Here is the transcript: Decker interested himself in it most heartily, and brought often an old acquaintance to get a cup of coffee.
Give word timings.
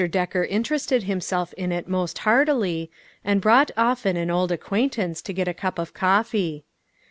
Decker 0.09 0.45
interested 0.45 1.03
himself 1.03 1.53
in 1.53 1.71
it 1.71 1.87
most 1.87 2.17
heartily, 2.17 2.89
and 3.23 3.39
brought 3.39 3.69
often 3.77 4.17
an 4.17 4.31
old 4.31 4.51
acquaintance 4.51 5.21
to 5.21 5.31
get 5.31 5.47
a 5.47 5.53
cup 5.53 5.77
of 5.77 5.93
coffee. 5.93 6.65